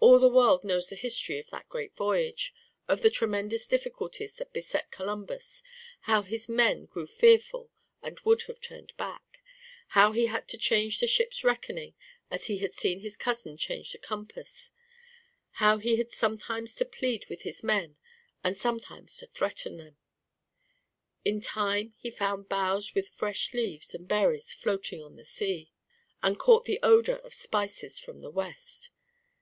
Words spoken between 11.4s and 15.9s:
reckoning as he had seen his cousin change the compass, how